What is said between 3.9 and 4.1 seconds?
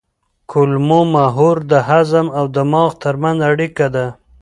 ده.